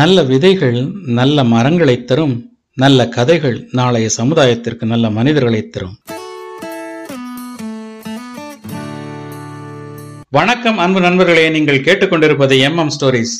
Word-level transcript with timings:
நல்ல 0.00 0.22
விதைகள் 0.22 0.92
நல்ல 1.06 1.44
மரங்களை 1.44 2.04
தரும் 2.04 2.50
நல்ல 2.74 3.08
கதைகள் 3.08 3.68
நாளைய 3.72 4.08
சமுதாயத்திற்கு 4.16 4.84
நல்ல 4.84 5.10
மனிதர்களை 5.10 5.68
தரும். 5.68 5.96
வணக்கம் 10.30 10.78
அன்பு 10.78 11.00
நண்பர்களே. 11.00 11.50
நீங்கள் 11.50 11.80
கேட்டுக்கொண்டிருப்பது 11.80 12.58
எம் 12.58 12.78
எம் 12.78 12.88
ஸ்டோரிஸ். 12.88 13.34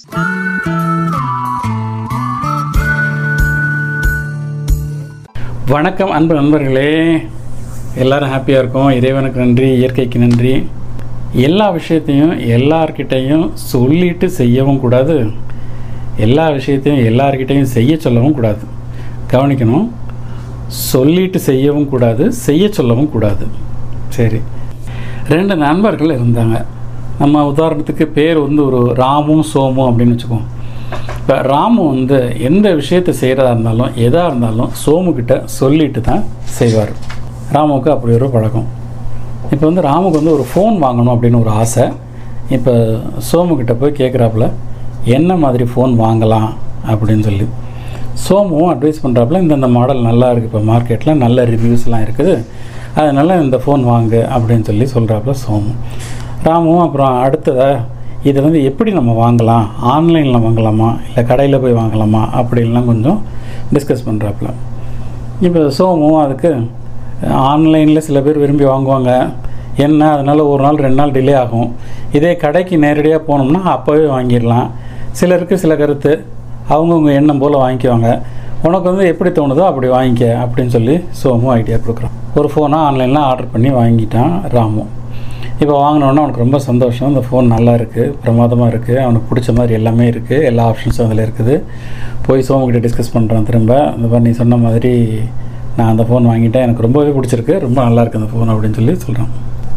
வணக்கம் 5.67 6.11
அன்பு 6.11 6.35
நண்பர்களே. 6.35 7.17
எல்லாரும் 7.95 8.33
ஹாப்பியாக 8.33 8.59
இருக்கோம். 8.59 8.91
இறைவனுக்கு 8.91 9.41
நன்றி 9.41 9.77
இயற்கைக்கு 9.77 10.19
நன்றி. 10.19 10.65
எல்லா 11.33 11.71
விஷயத்தையும் 11.71 12.41
எல்லார்கிட்டையும் 12.41 13.51
சொல்லிட்டு 13.55 14.31
செய்யவும் 14.31 14.81
கூடாது. 14.81 15.43
எல்லா 16.17 16.49
விஷயத்தையும் 16.49 17.05
எல்லார்கிட்டையும் 17.05 17.63
செய்ய 17.63 17.97
சொல்லவும் 17.97 18.35
கூடாது. 18.35 18.65
கவனிக்கணும். 19.33 19.89
சொல்லிட்டு 20.67 21.39
செய்யவும் 21.39 21.89
கூடாது 21.89 22.33
செய்ய 22.33 22.69
சொல்லவும் 22.71 23.11
கூடாது. 23.11 23.47
சரி. 24.09 24.41
ரெண்டு 25.29 25.57
நண்பர்கள் 25.57 26.21
இருந்தாங்க. 26.21 26.65
நம்ம 27.19 27.53
உதாரணத்துக்கு 27.53 28.05
பேர் 28.07 28.39
வந்து 28.39 28.65
ஒரு 28.65 28.93
ராமும் 28.97 29.45
சோமும் 29.55 29.89
அப்படின்னு 29.89 30.19
வச்சுக்குவோம். 30.19 30.45
இப்போ 31.17 31.43
ராமு 31.43 31.89
வந்து 31.89 32.37
எந்த 32.41 32.75
விஷயத்தை 32.75 33.15
செய்கிறதா 33.15 33.51
இருந்தாலும் 33.51 33.91
எதாக 33.95 34.27
இருந்தாலும் 34.27 34.71
சோமுக்கிட்ட 34.87 35.45
சொல்லிட்டு 35.45 36.01
தான் 36.01 36.25
செய்வார். 36.45 36.89
ராமுவுக்கு 37.53 37.89
அப்படி 37.89 38.15
ஒரு 38.15 38.29
பழக்கம். 38.29 38.67
இப்போ 39.51 39.67
வந்து 39.67 39.83
ராமுக்கு 39.83 40.11
வந்து 40.11 40.33
ஒரு 40.33 40.47
ஃபோன் 40.55 40.85
வாங்கணும் 40.85 41.13
அப்படின்னு 41.15 41.41
ஒரு 41.41 41.51
ஆசை. 41.51 41.89
இப்போ 42.51 43.01
சோமுக்கிட்ட 43.33 43.73
போய் 43.73 43.93
கேட்குறாப்புல 43.93 44.51
என்ன 45.05 45.37
மாதிரி 45.37 45.65
ஃபோன் 45.65 45.95
வாங்கலாம் 46.05 46.49
அப்படின்னு 46.91 47.25
சொல்லி. 47.29 47.47
சோமுவும் 48.29 48.71
அட்வைஸ் 48.73 49.01
பண்ணுறாப்புல 49.05 49.41
இந்தந்த 49.45 49.69
மாடல் 49.71 50.07
நல்லா 50.09 50.31
இருக்குது 50.31 50.51
இப்போ 50.51 50.61
மார்க்கெட்டில் 50.73 51.21
நல்ல 51.25 51.45
ரிவ்யூஸ்லாம் 51.45 52.05
இருக்குது. 52.07 52.45
அதனால் 52.95 53.43
இந்த 53.45 53.57
ஃபோன் 53.65 53.83
வாங்கு 53.93 54.21
அப்படின்னு 54.35 54.67
சொல்லி 54.69 54.87
சொல்கிறாப்புல 54.95 55.35
சோமு. 55.45 55.73
ராமுவும் 56.47 56.85
அப்புறம் 56.87 57.15
அடுத்ததாக 57.23 57.81
இதை 58.23 58.43
வந்து 58.43 58.65
எப்படி 58.65 58.93
நம்ம 58.93 59.13
வாங்கலாம்? 59.25 59.67
ஆன்லைனில் 59.95 60.45
வாங்கலாமா? 60.47 60.89
இல்லை 61.07 61.23
கடையில் 61.31 61.61
போய் 61.61 61.79
வாங்கலாமா? 61.81 62.23
அப்படின்லாம் 62.41 62.85
கொஞ்சம் 62.85 63.19
டிஸ்கஸ் 63.75 64.07
பண்ணுறாப்புல 64.09 64.51
இப்போ 65.41 65.61
சோமும் 65.79 66.21
அதுக்கு 66.23 66.67
ஆன்லைனில் 67.51 68.07
சில 68.09 68.21
பேர் 68.21 68.39
விரும்பி 68.39 68.65
வாங்குவாங்க. 68.65 69.33
என்ன? 69.77 70.01
அதனால் 70.13 70.39
ஒரு 70.39 70.63
நாள் 70.63 70.77
ரெண்டு 70.77 70.99
நாள் 71.01 71.11
டிலே 71.11 71.35
ஆகும். 71.35 71.75
இதே 72.13 72.37
கடைக்கு 72.37 72.79
நேரடியாக 72.79 73.27
போனோம்னா 73.29 73.63
அப்போவே 73.75 74.07
வாங்கிடலாம். 74.15 74.69
சிலருக்கு 75.19 75.57
சில 75.65 75.75
கருத்து. 75.83 76.13
அவங்கவுங்க 76.75 77.11
எண்ணம் 77.21 77.41
போல் 77.43 77.63
வாங்கிக்குவாங்க. 77.63 78.11
உனக்கு 78.67 78.87
வந்து 78.91 79.07
எப்படி 79.13 79.31
தோணுதோ 79.39 79.65
அப்படி 79.71 79.89
வாங்கிக்க 79.95 80.27
அப்படின்னு 80.43 80.73
சொல்லி 80.77 80.95
சோமு 81.21 81.49
ஐடியா 81.57 81.79
கொடுக்குறான். 81.85 82.15
ஒரு 82.41 82.49
ஃபோனை 82.53 82.79
ஆன்லைனில் 82.89 83.21
ஆர்டர் 83.31 83.51
பண்ணி 83.55 83.71
வாங்கிட்டான் 83.81 84.35
ராமு. 84.55 84.85
இப்போ 85.63 85.75
வாங்கினோன்னே 85.83 86.21
அவனுக்கு 86.23 86.45
ரொம்ப 86.45 86.59
சந்தோஷம். 86.69 87.09
அந்த 87.11 87.23
ஃபோன் 87.27 87.53
நல்லா 87.55 87.73
இருக்குது 87.81 88.13
பிரமாதமாக 88.23 88.71
இருக்குது 88.73 89.03
அவனுக்கு 89.05 89.29
பிடிச்ச 89.31 89.51
மாதிரி 89.59 89.75
எல்லாமே 89.81 90.07
இருக்குது 90.13 90.47
எல்லா 90.51 90.63
ஆப்ஷன்ஸும் 90.71 91.07
அதில் 91.09 91.25
இருக்குது. 91.27 91.57
போய் 92.27 92.47
சோமுக்கிட்ட 92.49 92.81
டிஸ்கஸ் 92.87 93.15
பண்ணுறான் 93.17 93.49
திரும்ப. 93.51 93.73
இந்த 93.97 94.07
மாதிரி 94.11 94.25
நீ 94.29 94.33
சொன்ன 94.43 94.59
மாதிரி 94.67 94.93
நான் 95.79 95.91
அந்த 95.93 96.05
ஃபோன் 96.09 96.29
வாங்கிட்டேன். 96.31 96.65
எனக்கு 96.69 96.87
ரொம்பவே 96.87 97.13
பிடிச்சிருக்கு 97.19 97.55
ரொம்ப 97.67 97.79
நல்லாயிருக்கு 97.89 98.21
அந்த 98.23 98.31
ஃபோன் 98.33 98.53
அப்படின்னு 98.55 98.79
சொல்லி 98.81 98.95
சொல்கிறான் 99.07 99.33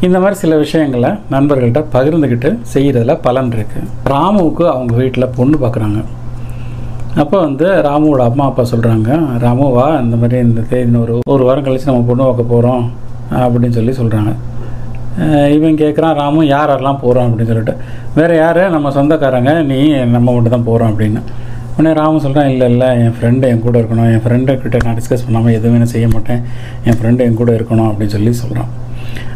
இந்த 0.06 0.17
மாதிரி 0.20 0.36
சில 0.36 0.56
விஷயங்களை 0.58 1.09
நண்பர்கள்ட்ட 1.31 1.81
பகிர்ந்துக்கிட்டு 1.94 2.50
செய்கிறதுல 2.73 3.14
பலன் 3.22 3.52
இருக்குது 3.52 3.88
ராமுவுக்கு 4.06 4.66
அவங்க 4.70 4.94
வீட்டில் 4.95 5.34
பொண்ணு 5.36 5.58
பார்க்குறாங்க 5.58 6.00
அப்போ 7.16 7.38
வந்து 7.40 7.67
ராமுவோட 7.81 8.22
அம்மா 8.23 8.45
அப்பா 8.45 8.64
சொல்கிறாங்க 8.72 9.09
ராமுவா 9.38 9.86
இந்த 10.02 10.16
மாதிரி 10.16 10.38
இந்த 10.40 10.62
தேதி 10.70 10.98
ஒரு 10.98 11.14
ஒரு 11.28 11.44
வாரம் 11.44 11.64
கழித்து 11.64 11.90
நம்ம 11.92 12.06
பொண்ணு 12.06 12.23
பார்க்க 12.23 12.44
போகிறோம் 12.45 12.84
அப்படின்னு 13.40 13.70
சொல்லி 13.70 13.94
சொல்கிறாங்க 13.94 14.34
இவன் 15.56 15.80
கேட்குறான் 15.80 16.16
ராமு 16.16 16.41
யார் 16.47 16.69
யாரெல்லாம் 16.69 17.02
போகிறோம் 17.02 17.25
அப்படின்னு 17.25 17.46
சொல்லிட்டு 17.46 17.74
வேறு 18.16 18.36
யார்? 18.36 18.62
நம்ம 18.69 18.91
சொந்தக்காரங்க 18.91 19.53
நீ 19.63 19.80
நம்ம 20.07 20.28
மட்டும் 20.31 20.50
தான் 20.50 20.63
போகிறோம் 20.63 20.91
அப்படின்னு. 20.91 21.22
உடனே 21.74 21.94
ராமு 21.94 22.19
சொல்கிறான் 22.19 22.50
இல்லை 22.50 22.68
இல்லை 22.69 22.88
என் 23.02 23.16
ஃப்ரெண்டு 23.18 23.47
என் 23.47 23.62
கூட 23.62 23.75
இருக்கணும் 23.80 24.09
என் 24.12 24.24
ஃப்ரெண்டுக்கிட்ட 24.25 24.78
நான் 24.86 24.96
டிஸ்கஸ் 24.96 25.25
பண்ணாமல் 25.25 25.53
எதுவுமே 25.53 25.88
செய்ய 25.88 26.07
மாட்டேன் 26.07 26.41
என் 26.86 26.97
ஃப்ரெண்டு 27.00 27.24
என் 27.24 27.36
கூட 27.36 27.52
இருக்கணும் 27.52 27.90
அப்படின்னு 27.90 28.07
சொல்லி 28.07 28.34
சொல்கிறான் 28.34 28.72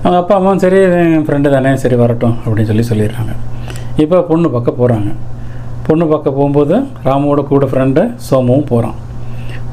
அவங்க 0.04 0.20
அப்பா 0.22 0.36
அம்மாவும் 0.38 0.62
சரி 0.64 0.78
என் 1.00 1.26
ஃப்ரெண்டு 1.26 1.48
தானே 1.54 1.72
சரி 1.82 1.98
வரட்டும் 2.02 2.36
அப்படின்னு 2.44 2.70
சொல்லி 2.70 2.84
சொல்லிடுறாங்க. 2.90 3.34
இப்போ 4.04 4.18
பொண்ணு 4.30 4.48
பக்கம் 4.56 4.78
போகிறாங்க 4.80 5.10
பொண்ணு 5.88 6.06
பக்கம் 6.12 6.36
போகும்போது 6.38 6.76
ராமுவோட 7.08 7.42
கூட 7.52 7.66
ஃப்ரெண்டு 7.72 8.02
சோமுவும் 8.28 8.68
போகிறான் 8.72 8.98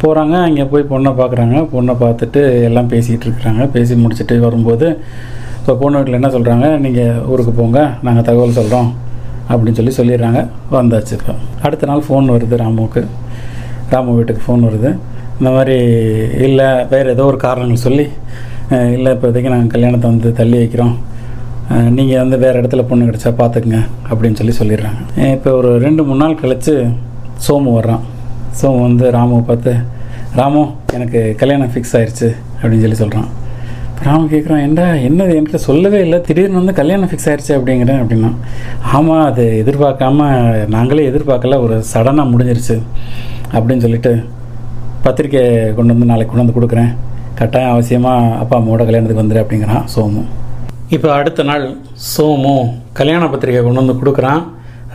போகிறாங்க 0.02 0.34
அங்கே 0.46 0.64
போய் 0.72 0.84
பொண்ணை 0.90 1.10
பார்க்குறாங்க. 1.20 1.56
பொண்ணை 1.74 1.94
பார்த்துட்டு 2.02 2.40
எல்லாம் 2.68 2.90
பேசிகிட்டு 2.92 3.26
இருக்கிறாங்க. 3.28 3.62
பேசி 3.76 3.94
முடிச்சுட்டு 4.02 4.36
வரும்போது 4.46 4.86
இப்போ 5.60 5.74
பொண்ணு 5.80 5.98
வீட்டில் 5.98 6.18
என்ன 6.18 6.30
சொல்கிறாங்க 6.36 6.66
நீங்கள் 6.84 7.22
ஊருக்கு 7.30 7.54
போங்க 7.60 7.78
நாங்கள் 8.06 8.26
தகவல் 8.28 8.58
சொல்கிறோம் 8.58 8.90
அப்படின்னு 9.50 9.78
சொல்லி 9.78 9.94
சொல்லிடுறாங்க. 10.00 10.42
வந்தாச்சு 10.76 11.14
இப்போ. 11.18 11.34
அடுத்த 11.66 11.88
நாள் 11.90 12.04
ஃபோன் 12.08 12.28
வருது 12.34 12.60
ராமுவுக்கு. 12.64 13.02
ராமு 13.94 14.14
வீட்டுக்கு 14.18 14.44
ஃபோன் 14.46 14.64
வருது. 14.68 14.90
இந்த 15.40 15.50
மாதிரி 15.56 15.76
இல்லை 16.46 16.68
வேறு 16.92 17.10
ஏதோ 17.16 17.26
ஒரு 17.32 17.38
காரணங்கள் 17.46 17.84
சொல்லி 17.88 18.06
இல்லை 18.96 19.10
இப்போதைக்கு 19.14 19.52
நாங்கள் 19.52 19.72
கல்யாணத்தை 19.74 20.06
வந்து 20.10 20.30
தள்ளி 20.38 20.56
வைக்கிறோம். 20.60 20.94
நீங்கள் 21.96 22.20
வந்து 22.22 22.36
வேறு 22.42 22.60
இடத்துல 22.60 22.82
பொண்ணு 22.88 23.06
கிடச்சா 23.08 23.30
பார்த்துக்குங்க 23.38 23.80
அப்படின்னு 24.08 24.38
சொல்லி 24.40 24.54
சொல்லிடுறாங்க. 24.58 25.00
இப்போ 25.36 25.50
ஒரு 25.60 25.70
ரெண்டு 25.84 26.02
மூணு 26.06 26.20
நாள் 26.22 26.40
கழித்து 26.42 26.74
சோமு 27.46 27.70
வர்றான். 27.78 28.04
சோமு 28.60 28.80
வந்து 28.88 29.06
ராமுவை 29.16 29.42
பார்த்து 29.50 29.72
ராமு 30.40 30.62
எனக்கு 30.96 31.20
கல்யாணம் 31.42 31.72
ஃபிக்ஸ் 31.74 31.94
ஆயிடுச்சு 31.98 32.28
அப்படின்னு 32.60 32.84
சொல்லி 32.84 33.00
சொல்கிறான் 33.02 33.28
ராமு 34.06 34.24
கேட்குறான் 34.32 34.64
என்ன 34.66 34.80
என்னது 35.08 35.36
என்கிட்ட 35.36 35.60
சொல்லவே 35.68 36.00
இல்லை? 36.06 36.18
திடீர்னு 36.26 36.60
வந்து 36.60 36.74
கல்யாணம் 36.80 37.10
ஃபிக்ஸ் 37.10 37.28
ஆயிடுச்சு 37.30 37.52
அப்படிங்கிறேன் 37.58 38.00
அப்படின்னா. 38.02 38.30
ஆமாம் 38.96 39.24
அது 39.30 39.44
எதிர்பார்க்காம 39.62 40.28
நாங்களே 40.76 41.08
எதிர்பார்க்கல 41.10 41.58
ஒரு 41.64 41.76
சடனாக 41.92 42.32
முடிஞ்சிருச்சு 42.32 42.76
அப்படின்னு 43.54 43.84
சொல்லிட்டு 43.86 44.12
பத்திரிக்கை 45.06 45.42
கொண்டு 45.78 45.92
வந்து 45.94 46.10
நாளைக்கு 46.12 46.32
கொண்டு 46.32 46.44
வந்து 46.44 46.58
கொடுக்குறேன். 46.58 46.92
கட்டாயம் 47.38 47.72
அவசியமாக 47.72 48.36
அப்பா 48.42 48.54
அம்மாவோட 48.58 48.84
கல்யாணத்துக்கு 48.86 49.22
வந்துடு 49.22 49.42
அப்படிங்கிறான் 49.42 49.84
சோமு. 49.94 50.22
இப்போ 50.94 51.08
அடுத்த 51.16 51.42
நாள் 51.50 51.64
சோமு 52.12 52.54
கல்யாண 52.98 53.24
பத்திரிக்கை 53.32 53.60
கொண்டு 53.64 53.82
வந்து 53.82 53.98
கொடுக்குறான். 54.00 54.40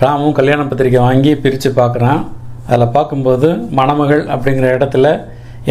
ராமும் 0.04 0.36
கல்யாண 0.40 0.62
பத்திரிக்கை 0.72 1.02
வாங்கி 1.08 1.32
பிரித்து 1.44 1.70
பார்க்குறான். 1.80 2.22
அதில் 2.68 2.94
பார்க்கும்போது 2.98 3.48
மணமகள் 3.80 4.24
அப்படிங்கிற 4.34 4.68
இடத்துல 4.78 5.08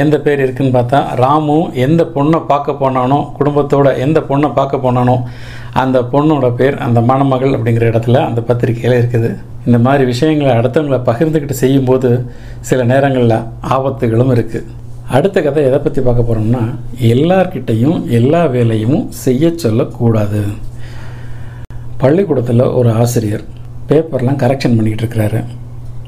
எந்த 0.02 0.16
பேர் 0.24 0.42
இருக்குன்னு 0.44 0.74
பார்த்தா 0.76 0.98
ராமு 1.22 1.56
எந்த 1.86 2.02
பொண்ணை 2.14 2.38
பார்க்க 2.52 2.80
போனானோ 2.82 3.18
குடும்பத்தோட 3.38 3.88
எந்த 4.04 4.18
பொண்ணை 4.28 4.48
பார்க்க 4.58 4.84
போனானோ 4.84 5.16
அந்த 5.82 5.98
பொண்ணோட 6.12 6.48
பேர் 6.60 6.76
அந்த 6.86 7.00
மணமகள் 7.10 7.56
அப்படிங்கிற 7.56 7.86
இடத்துல 7.92 8.20
அந்த 8.28 8.42
பத்திரிக்கையில் 8.50 8.98
இருக்குது. 9.00 9.30
இந்த 9.66 9.80
மாதிரி 9.86 10.04
விஷயங்களை 10.12 10.52
அடுத்தவங்களை 10.60 11.00
பகிர்ந்துக்கிட்டு 11.08 11.56
செய்யும்போது 11.64 12.10
சில 12.70 12.82
நேரங்களில் 12.92 13.42
ஆபத்துகளும் 13.76 14.32
இருக்குது 14.36 14.68
அடுத்த 15.16 15.38
கதை 15.44 15.62
எதை 15.68 15.78
பற்றி 15.84 16.00
பார்க்க 16.04 16.28
போகிறோம்னா 16.28 16.60
எல்லார்கிட்டையும் 17.12 17.98
எல்லா 18.18 18.42
வேலையும் 18.54 19.00
செய்ய 19.24 19.50
சொல்லக்கூடாது. 19.64 20.40
பள்ளிக்கூடத்தில் 22.02 22.64
ஒரு 22.78 22.90
ஆசிரியர் 23.02 23.44
பேப்பர்லாம் 23.88 24.38
கரெக்ஷன் 24.42 24.76
பண்ணிக்கிட்டு 24.76 25.04
இருக்கிறாரு. 25.04 25.40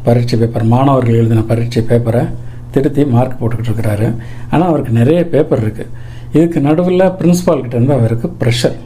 பரீட்சை 0.07 0.37
பேப்பர் 0.43 0.65
மாணவர்கள் 0.73 1.19
எழுதின 1.21 1.45
பரீட்சை 1.51 1.83
பேப்பரை 1.91 2.23
திருத்தி 2.77 3.03
மார்க் 3.15 3.37
போட்டுக்கிட்டு 3.41 3.71
இருக்கிறாரு. 3.71 4.09
ஆனால் 4.53 4.69
அவருக்கு 4.71 4.95
நிறைய 5.01 5.21
பேப்பர் 5.35 5.63
இருக்குது 5.65 5.93
இதுக்கு 6.37 6.61
நடுவில் 6.69 7.07
பிரின்ஸிபால் 7.19 7.63
கிட்டேருந்து 7.65 7.97
அவருக்கு 7.99 8.29
ப்ரெஷர் 8.41 8.79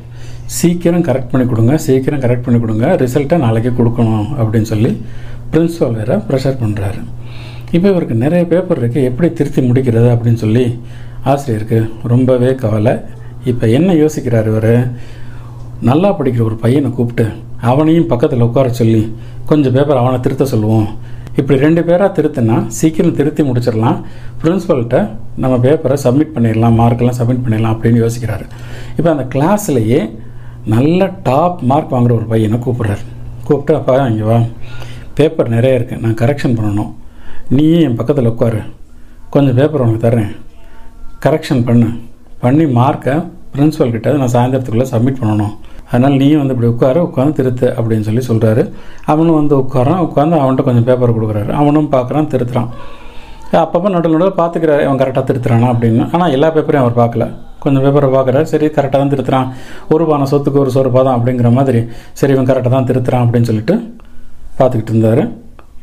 சீக்கிரம் 0.58 1.06
கரெக்ட் 1.08 1.32
பண்ணி 1.32 1.46
கொடுங்க 1.52 1.76
சீக்கிரம் 1.86 2.22
கரெக்ட் 2.24 2.46
பண்ணி 2.46 2.60
கொடுங்க 2.64 2.86
ரிசல்ட்டை 3.04 3.38
நாளைக்கு 3.46 3.72
கொடுக்கணும் 3.78 4.28
அப்படின்னு 4.40 4.70
சொல்லி 4.74 4.90
பிரின்ஸிபால் 5.52 5.96
வேறு 6.00 6.16
ப்ரெஷர் 6.28 6.60
பண்ணுறாரு 6.62 7.00
இப்போ 7.76 7.86
இவருக்கு 7.92 8.14
நிறைய 8.24 8.42
பேப்பர் 8.52 8.80
இருக்குது 8.80 9.08
எப்படி 9.08 9.28
திருத்தி 9.38 9.60
முடிக்கிறது 9.68 10.08
அப்படின்னு 10.12 10.40
சொல்லி 10.42 10.64
ஆசிரியருக்கு 11.30 11.78
ரொம்பவே 12.12 12.50
கவலை. 12.62 12.94
இப்போ 13.50 13.64
என்ன 13.78 13.90
யோசிக்கிறார் 14.02 14.48
இவர்? 14.52 14.74
நல்லா 15.88 16.08
படிக்கிற 16.18 16.42
ஒரு 16.50 16.56
பையனை 16.62 16.90
கூப்பிட்டு 16.90 17.26
அவனையும் 17.70 18.08
பக்கத்தில் 18.12 18.44
உட்கார 18.46 18.68
சொல்லி 18.80 19.02
கொஞ்சம் 19.50 19.74
பேப்பர் 19.76 20.00
அவனை 20.02 20.20
திருத்த 20.20 20.44
சொல்லுவோம். 20.44 20.88
இப்படி 21.40 21.56
ரெண்டு 21.64 21.82
பேராக 21.88 22.10
திருத்தினா 22.16 22.56
சீக்கிரம் 22.78 23.18
திருத்தி 23.18 23.42
முடிச்சிடலாம். 23.48 23.98
பிரின்ஸிபல்கிட்ட 24.42 24.98
நம்ம 25.42 25.56
பேப்பரை 25.66 25.96
சப்மிட் 26.04 26.34
பண்ணிடலாம் 26.36 26.78
மார்க்கெல்லாம் 26.80 27.18
சப்மிட் 27.20 27.44
பண்ணிடலாம் 27.44 27.74
அப்படின்னு 27.76 28.02
யோசிக்கிறாரு. 28.04 28.46
இப்போ 28.96 29.10
அந்த 29.14 29.26
கிளாஸ்லேயே 29.34 30.00
நல்ல 30.74 31.10
டாப் 31.28 31.60
மார்க் 31.72 31.94
வாங்குகிற 31.96 32.16
ஒரு 32.20 32.26
பையனை 32.32 32.58
கூப்பிட்றாரு. 32.66 33.04
கூப்பிட்டு 33.44 33.74
அப்பா 33.80 34.06
இங்கே 34.06 34.22
வா. 34.22 34.40
பேப்பர் 35.14 35.54
நிறைய 35.56 35.78
இருக்குது 35.78 36.00
நான் 36.00 36.20
கரெக்ஷன் 36.22 36.56
பண்ணணும். 36.58 36.90
நீயும் 37.56 37.84
என் 37.84 37.96
பக்கத்தில் 37.98 38.28
உட்காரு. 38.30 38.58
கொஞ்சம் 39.34 39.56
பேப்பர் 39.58 39.82
உனக்கு 39.84 40.00
தரேன் 40.06 40.32
கரெக்ஷன் 41.24 41.62
பண்ணு. 41.68 41.86
பண்ணி 42.42 42.64
மார்க்கை 42.78 43.14
பிரின்ஸிபல் 43.52 43.94
கிட்ட 43.94 44.12
நான் 44.22 44.32
சாயந்தரத்துக்குள்ளே 44.34 44.86
சப்மிட் 44.90 45.20
பண்ணணும். 45.20 45.54
அதனால் 45.90 46.16
நீயும் 46.22 46.40
வந்து 46.40 46.54
இப்படி 46.54 46.70
உட்காரு 46.72 46.98
உட்காந்து 47.06 47.36
திருத்து 47.38 47.66
அப்படின்னு 47.78 48.06
சொல்லி 48.08 48.22
சொல்கிறாரு 48.28 48.62
அவனும் 49.12 49.38
வந்து 49.40 49.54
உட்காரான் 49.62 50.02
உட்காந்து 50.06 50.36
அவன்கிட்ட 50.40 50.66
கொஞ்சம் 50.68 50.86
பேப்பர் 50.90 51.14
கொடுக்குறாரு. 51.16 51.50
அவனும் 51.60 51.88
பார்க்குறான் 51.94 52.30
திருத்துறான். 52.34 52.68
அப்பப்போ 53.62 53.88
நடுவில் 53.96 54.16
நடுவில் 54.16 54.38
பார்த்துக்கிறாரு 54.42 54.84
அவன் 54.88 55.02
கரெக்டாக 55.02 55.24
திருத்துறானா 55.30 55.68
அப்படின்னு. 55.74 56.04
ஆனால் 56.14 56.32
எல்லா 56.36 56.50
பேப்பரையும் 56.56 56.84
அவர் 56.84 57.00
பார்க்கல. 57.02 57.26
கொஞ்சம் 57.64 57.84
பேப்பரை 57.84 58.08
பார்க்குறாரு. 58.18 58.46
சரி 58.52 58.66
கரெக்டாக 58.78 59.00
தான் 59.02 59.14
திருத்துறான். 59.16 59.48
ஒரு 59.94 60.04
பானை 60.12 60.26
சொத்துக்கு 60.34 60.64
ஒரு 60.66 60.72
சோறு 60.78 60.90
பாதம் 60.98 61.16
அப்படிங்கிற 61.18 61.50
மாதிரி. 61.58 61.82
சரி 62.20 62.34
இவன் 62.38 62.50
கரெக்டாக 62.52 62.74
தான் 62.78 62.90
திருத்துறான் 62.92 63.24
அப்படின்னு 63.26 63.50
சொல்லிட்டு 63.52 63.76
பார்த்துக்கிட்டு 64.58 64.94
இருந்தார். 64.94 65.24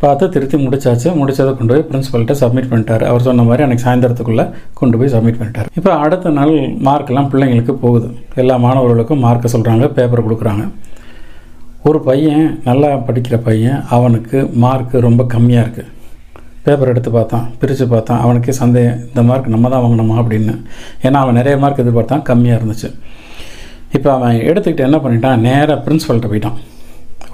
பார்த்து 0.06 0.26
திருத்தி 0.34 0.58
முடிச்சாச்சு. 0.66 1.10
முடிச்சதை 1.20 1.52
கொண்டு 1.60 1.72
போய் 1.74 1.86
பிரின்ஸிபல்கிட்ட 1.90 2.36
சப்மிட் 2.42 2.72
பண்ணிட்டார். 2.72 3.04
அவர் 3.12 3.28
சொன்ன 3.28 3.46
மாதிரி 3.50 3.64
அன்றைக்கி 3.66 3.86
சாயந்தரத்துக்குள்ளே 3.86 4.46
கொண்டு 4.80 4.96
போய் 5.00 5.14
சப்மிட் 5.14 5.40
பண்ணிட்டார். 5.40 5.70
இப்போ 5.80 5.92
அடுத்த 6.04 6.34
நாள் 6.40 6.54
மார்க்கெல்லாம் 6.88 7.30
பிள்ளைங்களுக்கு 7.34 7.76
போகுது. 7.86 8.10
எல்லா 8.42 8.58
மாணவர்களுக்கும் 8.66 9.24
மார்க்கை 9.28 9.50
சொல்கிறாங்க 9.56 9.88
பேப்பர் 9.98 10.26
கொடுக்குறாங்க. 10.28 10.66
ஒரு 11.90 12.00
பையன் 12.08 12.46
நல்லா 12.68 12.90
படிக்கிற 13.08 13.36
பையன் 13.48 13.80
அவனுக்கு 13.96 14.38
மார்க்கு 14.64 15.06
ரொம்ப 15.08 15.24
கம்மியாக 15.34 15.66
இருக்குது 15.66 15.92
பேப்பர் 16.66 16.92
எடுத்து 16.92 17.10
பார்த்தான் 17.16 17.44
பிரித்து 17.62 17.86
பார்த்தான். 17.92 18.22
அவனுக்கே 18.26 18.54
சந்தேகம் 18.62 19.02
இந்த 19.10 19.22
மார்க் 19.28 19.52
நம்ம 19.56 19.70
தான் 19.74 19.84
வாங்கணுமா 19.84 20.16
அப்படின்னு. 20.22 20.54
ஏன்னா 21.08 21.18
அவன் 21.24 21.38
நிறைய 21.40 21.56
மார்க் 21.64 21.82
எதிர்பார்த்தான் 21.84 22.24
கம்மியாக 22.30 22.60
இருந்துச்சு. 22.60 22.90
இப்போ 23.98 24.10
அவன் 24.16 24.38
எடுத்துக்கிட்டு 24.50 24.88
என்ன 24.88 25.00
பண்ணிட்டான்? 25.04 25.44
நேராக 25.48 25.78
பிரின்ஸிபல்கிட்ட 25.88 26.30
போயிட்டான். 26.32 26.58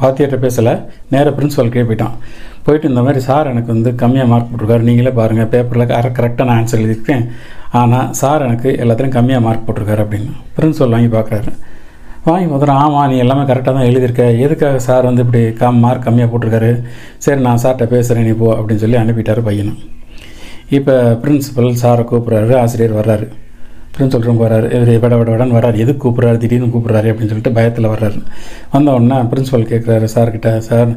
வாத்தியார்கிட்ட 0.01 0.39
பேசலை 0.47 0.73
நேராக 1.13 1.33
பிரின்ஸிபல்கிட்டே 1.37 1.85
போயிட்டான். 1.89 2.15
போயிட்டு 2.65 2.89
இந்த 2.91 3.01
மாதிரி 3.05 3.21
சார் 3.29 3.49
எனக்கு 3.51 3.71
வந்து 3.75 3.91
கம்மியாக 4.01 4.31
மார்க் 4.31 4.49
போட்டிருக்காரு. 4.51 4.83
நீங்களே 4.89 5.11
பாருங்கள் 5.19 5.51
பேப்பரில் 5.53 5.89
கரெக்டாக 6.19 6.47
நான் 6.49 6.59
ஆன்சர் 6.61 6.81
எழுதியிருக்கேன். 6.81 7.25
ஆனால் 7.81 8.07
சார் 8.21 8.45
எனக்கு 8.47 8.69
எல்லாத்துலேயும் 8.83 9.17
கம்மியாக 9.17 9.45
மார்க் 9.47 9.65
போட்டிருக்காரு 9.67 10.03
அப்படின்னு. 10.05 10.31
பிரின்ஸிபல் 10.57 10.95
வாங்கி 10.95 11.11
பார்க்குறாரு 11.17 11.53
வாங்கி 12.25 12.47
முதல்ல 12.53 12.73
ஆமாம் 12.81 13.07
நீ 13.11 13.15
எல்லாமே 13.23 13.43
கரெக்டாக 13.51 13.73
தான் 13.77 13.87
எழுதியிருக்க. 13.91 14.23
எதுக்காக 14.45 14.79
சார் 14.87 15.07
வந்து 15.09 15.23
இப்படி 15.25 15.41
கம் 15.61 15.79
மார்க் 15.85 16.05
கம்மியாக 16.07 16.29
போட்டிருக்காரு? 16.31 16.71
சரி 17.25 17.41
நான் 17.47 17.61
சார்கிட்ட 17.63 17.87
பேசுகிறேன் 17.95 18.27
நீ 18.29 18.33
போ 18.41 18.49
அப்படின்னு 18.57 18.83
சொல்லி 18.83 18.99
அனுப்பிட்டார் 19.03 19.41
பையனை. 19.47 19.73
இப்போ 20.77 20.95
பிரின்ஸிபல் 21.23 21.79
சாரை 21.83 22.03
கூப்பிட்றாரு 22.11 22.53
ஆசிரியர் 22.63 22.97
வர்றாரு. 22.99 23.25
பிரின்ஸிபல் 23.95 24.27
ரூம் 24.27 24.43
வர்றாரு 24.43 24.67
இவர் 24.75 24.91
விட 25.03 25.15
விட 25.21 25.29
விடன்னு 25.31 25.57
வர்றாரு. 25.57 25.77
எதுக்கு 25.83 26.01
கூப்பிட்றாரு? 26.03 26.37
திடீர்னு 26.43 26.73
கூப்பிட்றாரு? 26.75 27.09
அப்படின்னு 27.11 27.31
சொல்லிட்டு 27.31 27.57
பயத்தில் 27.57 27.91
வர்றாரு. 27.93 28.19
வந்த 28.75 28.93
உடனே 28.97 29.17
பிரின்ஸிபல் 29.31 29.69
கேட்குறாரு 29.71 30.07
சார்கிட்ட 30.15 30.51
சார் 30.69 30.91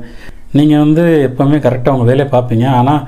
நீங்கள் 0.59 0.83
வந்து 0.85 1.05
எப்போவுமே 1.29 1.59
கரெக்டாக 1.67 1.95
உங்கள் 1.97 2.11
வேலையை 2.11 2.27
பார்ப்பீங்க. 2.35 2.67
ஆனால் 2.81 3.03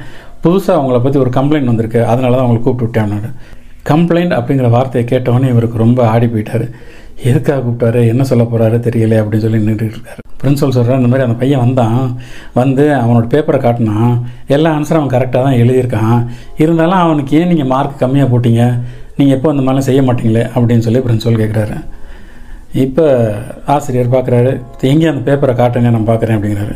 புதுசாக 0.44 0.78
அவங்கள 0.78 0.98
பற்றி 1.02 1.18
ஒரு 1.24 1.30
கம்ப்ளைண்ட் 1.38 1.70
வந்திருக்கு. 1.72 2.00
அதனால 2.12 2.36
தான் 2.36 2.44
அவங்களை 2.46 2.62
கூப்பிட்டு 2.62 2.86
விட்டேன் 2.86 3.34
கம்ப்ளைண்ட் 3.90 4.36
அப்படிங்கிற 4.36 4.68
வார்த்தையை 4.76 5.04
கேட்டவொடனே 5.10 5.48
இவருக்கு 5.54 5.84
ரொம்ப 5.84 6.00
ஆடி 6.12 6.26
போயிட்டார். 6.26 6.64
எதுக்காக 7.28 7.58
கூப்பிட்டாரு? 7.66 8.00
என்ன 8.12 8.22
சொல்ல 8.30 8.44
போகிறாரு 8.44 8.78
தெரியல 8.86 9.20
அப்படின்னு 9.20 9.44
சொல்லி 9.44 9.60
நின்றுட்டு 9.66 9.96
இருக்காரு. 9.96 10.22
பிரின்சிபல் 10.40 10.74
சொல்கிறார் 10.76 11.00
இந்த 11.00 11.10
மாதிரி 11.10 11.26
அந்த 11.26 11.36
பையன் 11.42 11.62
வந்தான். 11.64 12.00
வந்து 12.60 12.84
அவனோட 13.02 13.26
பேப்பரை 13.34 13.58
காட்டினான். 13.58 14.10
எல்லா 14.56 14.70
ஆன்சரும் 14.78 15.02
அவன் 15.02 15.14
கரெக்டாக 15.14 15.42
தான் 15.46 15.60
எழுதியிருக்கான். 15.62 16.18
இருந்தாலும் 16.64 17.02
அவனுக்கு 17.04 17.38
ஏன் 17.40 17.50
நீங்கள் 17.52 17.70
மார்க் 17.74 18.02
கம்மியாக 18.02 18.30
போட்டீங்க? 18.32 18.64
நீங்கள் 19.18 19.36
எப்போ 19.36 19.50
அந்த 19.52 19.62
மாதிரிலாம் 19.62 19.88
செய்ய 19.90 20.02
மாட்டீங்களே? 20.08 20.44
அப்படின்னு 20.54 20.86
சொல்லி 20.88 21.02
பிரின்சிபல் 21.06 21.42
கேட்குறாரு 21.42 21.78
இப்போ 22.84 23.04
ஆசிரியர் 23.74 24.12
பார்க்குறாரு 24.14 24.50
எங்கே 24.90 25.06
அந்த 25.10 25.22
பேப்பரை 25.28 25.52
காட்டுங்க 25.60 25.90
நான் 25.94 26.08
பார்க்குறேன் 26.10 26.36
அப்படிங்கிறாரு. 26.36 26.74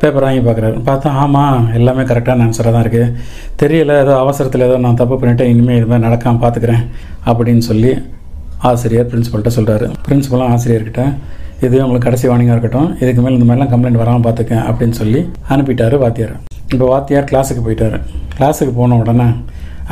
பேப்பர் 0.00 0.26
வாங்கி 0.26 0.42
பார்க்குறாரு 0.46 0.76
பார்த்தா 0.88 1.08
ஆமாம் 1.22 1.66
எல்லாமே 1.78 2.02
கரெக்டான 2.10 2.44
ஆன்சராக 2.46 2.72
தான் 2.76 2.84
இருக்குது 2.86 3.12
தெரியல 3.62 3.94
ஏதோ 4.04 4.12
அவசரத்தில் 4.22 4.66
ஏதோ 4.68 4.76
நான் 4.84 5.00
தப்பு 5.00 5.16
பண்ணிட்டேன் 5.20 5.50
இனிமேல் 5.52 5.78
இது 5.80 5.88
மாதிரி 5.90 6.04
நடக்காமல் 6.06 6.42
பார்த்துக்கிறேன் 6.44 6.82
அப்படின்னு 7.30 7.64
சொல்லி 7.70 7.92
ஆசிரியர் 8.70 9.08
பிரின்ஸிபல்கிட்ட 9.12 9.52
சொல்கிறாரு 9.58 9.88
பிரின்ஸிபலும் 10.06 10.52
ஆசிரியர்கிட்ட 10.54 11.02
இதுவே 11.64 11.82
உங்களுக்கு 11.84 12.08
கடைசி 12.08 12.26
வார்னிங்காக 12.28 12.56
இருக்கட்டும். 12.56 12.88
இதுக்கு 13.02 13.20
மேலே 13.24 13.36
இந்த 13.38 13.46
மாதிரிலாம் 13.48 13.72
கம்ப்ளைண்ட் 13.72 14.02
வராமல் 14.02 14.24
பார்த்துக்கேன் 14.26 14.64
அப்படின்னு 14.70 14.96
சொல்லி 15.02 15.20
அனுப்பிட்டார் 15.52 15.96
வாத்தியார். 16.04 16.34
இப்போ 16.74 16.86
வாத்தியார் 16.92 17.28
கிளாஸுக்கு 17.30 17.62
போயிட்டார். 17.66 17.96
கிளாஸுக்கு 18.36 18.72
போன 18.80 18.96
உடனே 19.02 19.28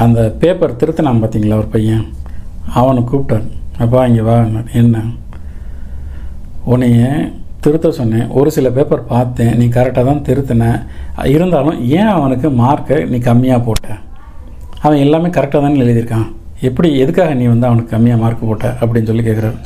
அந்த 0.04 0.20
பேப்பர் 0.42 0.78
திருத்தினான் 0.80 1.20
பார்த்தீங்களா 1.22 1.58
ஒரு 1.62 1.70
பையன்? 1.76 2.04
அவனை 2.80 3.02
கூப்பிட்டார். 3.10 3.46
அப்பா 3.84 4.00
இங்கே 4.08 4.24
வா 4.30 4.36
என்ன? 4.80 4.96
உன்னைய 6.72 7.32
திருத்த 7.64 7.90
சொன்னேன். 7.98 8.28
ஒரு 8.38 8.50
சில 8.56 8.70
பேப்பர் 8.76 9.04
பார்த்தேன். 9.12 9.52
நீ 9.56 9.66
கரெக்டாக 9.76 10.04
தான் 10.08 10.24
திருத்தின. 10.28 10.64
இருந்தாலும் 11.34 11.78
ஏன் 11.98 12.12
அவனுக்கு 12.16 12.48
மார்க்கை 12.62 12.98
நீ 13.12 13.18
கம்மியாக 13.28 13.64
போட்ட? 13.64 13.88
அவன் 14.84 15.02
எல்லாமே 15.04 15.28
கரெக்டாக 15.36 15.62
தானே 15.64 15.80
எழுதியிருக்கான். 15.84 16.26
எப்படி 16.68 16.88
எதுக்காக 16.98 17.34
நீ 17.34 17.44
வந்து 17.44 17.66
அவனுக்கு 17.66 17.96
கம்மியாக 17.96 18.22
மார்க் 18.24 18.46
போட்ட 18.48 18.76
அப்படின்னு 18.80 19.08
சொல்லி 19.10 19.24
கேட்குறாரு 19.28 19.58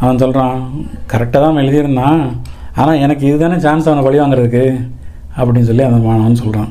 அவன் 0.00 0.20
சொல்கிறான் 0.22 0.58
கரெக்டாக 1.12 1.40
தான் 1.42 1.50
அவன் 1.50 1.64
எழுதியிருந்தான். 1.64 2.20
ஆனால் 2.80 3.00
எனக்கு 3.04 3.24
இதுதானே 3.26 3.58
சான்ஸ் 3.58 3.88
அவனை 3.88 4.04
பழி 4.04 4.18
வாங்குறதுக்கு? 4.20 4.64
அப்படின்னு 5.38 5.68
சொல்லி 5.70 5.86
அந்த 5.88 5.98
மாணவன் 6.08 6.42
சொல்கிறான் 6.42 6.70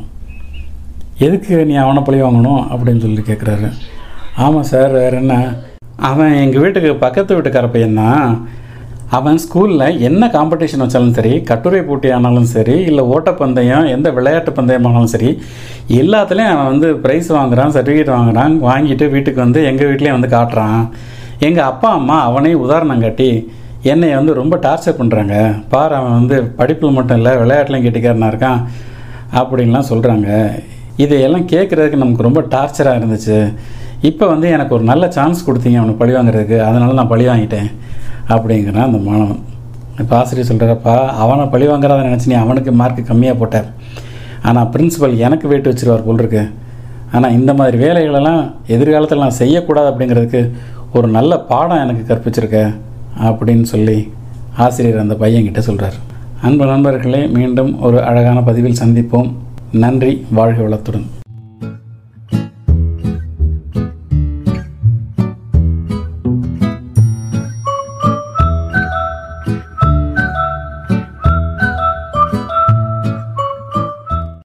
எதுக்கு 1.25 1.55
நீ 1.65 1.75
அவனை 1.85 2.01
பழி 2.03 2.21
வாங்கணும்? 2.21 2.61
அப்படின்னு 2.73 3.03
சொல்லி 3.05 3.23
கேட்குறாரு 3.29 3.69
ஆமாம் 4.35 4.69
சார் 4.71 4.91
வேறு 4.91 5.17
என்ன? 5.17 5.35
அவன் 6.09 6.33
எங்கள் 6.43 6.61
வீட்டுக்கு 6.61 6.95
பக்கத்து 6.95 7.37
வீட்டுக்கார 7.37 7.67
பையன்தான். 7.75 8.31
அவன் 9.15 9.37
ஸ்கூலில் 9.43 9.99
என்ன 10.07 10.23
காம்படிஷன் 10.33 10.81
வச்சாலும் 10.83 11.13
சரி 11.17 11.33
கட்டுரை 11.49 11.81
போட்டி 11.89 12.09
ஆனாலும் 12.15 12.47
சரி 12.53 12.75
இல்லை 12.89 13.03
ஓட்டப்பந்தயம் 13.15 13.85
எந்த 13.95 14.07
விளையாட்டு 14.17 14.51
பந்தயம் 14.57 14.87
ஆனாலும் 14.89 15.13
சரி 15.13 15.29
எல்லாத்துலேயும் 15.99 16.51
அவன் 16.53 16.71
வந்து 16.71 16.89
ப்ரைஸ் 17.03 17.29
வாங்குகிறான் 17.35 17.73
சர்டிஃபிகேட் 17.75 18.11
வாங்குறான் 18.15 18.55
வாங்கிட்டு 18.65 19.05
வீட்டுக்கு 19.13 19.39
வந்து 19.45 19.61
எங்கள் 19.69 19.89
வீட்லேயும் 19.91 20.17
வந்து 20.17 20.31
காட்டுறான். 20.35 20.81
எங்கள் 21.47 21.67
அப்பா 21.71 21.91
அம்மா 21.99 22.17
அவனே 22.27 22.51
உதாரணம் 22.65 23.05
காட்டி 23.05 23.29
என்னை 23.93 24.11
வந்து 24.19 24.33
ரொம்ப 24.41 24.55
டார்ச்சர் 24.67 24.99
பண்ணுறாங்க 24.99 25.35
பார் 25.73 25.97
அவன் 25.99 26.17
வந்து 26.19 26.37
படிப்பில் 26.59 26.95
மட்டும் 26.99 27.17
இல்லை 27.19 27.33
விளையாட்டுலையும் 27.43 27.87
கெட்டிக்காரனாக 27.87 28.31
இருக்கான் 28.33 28.61
அப்படின்லாம் 29.39 29.89
சொல்கிறாங்க 29.91 30.29
இதையெல்லாம் 31.03 31.49
கேட்குறதுக்கு 31.53 32.03
நமக்கு 32.03 32.27
ரொம்ப 32.27 32.41
டார்ச்சராக 32.53 32.99
இருந்துச்சு. 32.99 33.39
இப்போ 34.09 34.25
வந்து 34.31 34.47
எனக்கு 34.55 34.75
ஒரு 34.77 34.85
நல்ல 34.91 35.05
சான்ஸ் 35.17 35.47
கொடுத்தீங்க 35.47 35.79
அவனுக்கு 35.81 36.01
பழி 36.01 36.13
வாங்குறதுக்கு. 36.17 36.57
அதனால 36.69 36.95
நான் 36.99 37.13
பழி 37.13 37.25
வாங்கிட்டேன். 37.31 37.69
அப்படிங்கிறான் 38.33 38.87
அந்த 38.89 38.99
மாணவன். 39.09 39.41
இப்போ 40.01 40.13
ஆசிரியர் 40.21 40.49
சொல்கிறப்பா 40.51 40.95
அவனை 41.23 41.45
பழி 41.53 41.65
வாங்குறத 41.69 42.07
நினச்சி 42.07 42.31
நீ 42.31 42.37
அவனுக்கு 42.45 42.71
மார்க் 42.81 43.09
கம்மியாக 43.09 43.37
போட்ட 43.41 43.59
ஆனால் 44.47 44.67
பிரின்சிபல் 44.73 45.15
எனக்கு 45.27 45.45
வெயிட் 45.51 45.69
வச்சிருவார் 45.69 46.05
போல் 46.07 46.21
இருக்கு. 46.23 46.43
ஆனால் 47.15 47.35
இந்த 47.39 47.51
மாதிரி 47.59 47.77
வேலைகளெல்லாம் 47.85 48.41
எதிர்காலத்தில் 48.75 49.23
நான் 49.25 49.39
செய்யக்கூடாது 49.41 49.89
அப்படிங்கிறதுக்கு 49.91 50.41
ஒரு 50.97 51.07
நல்ல 51.17 51.39
பாடம் 51.51 51.83
எனக்கு 51.85 52.03
கற்பிச்சிருக்க 52.09 52.59
அப்படின்னு 53.29 53.67
சொல்லி 53.73 53.97
ஆசிரியர் 54.65 55.03
அந்த 55.05 55.17
பையன்கிட்ட 55.23 55.63
சொல்கிறார் 55.69 55.97
அன்பு 56.47 56.65
நண்பர்களே 56.71 57.21
மீண்டும் 57.37 57.71
ஒரு 57.87 57.99
அழகான 58.09 58.41
பதிவில் 58.49 58.81
சந்திப்போம். 58.83 59.29
நன்றி 59.83 60.11
வாழ்க 60.39 60.59
வளத்துடன். 60.65 61.07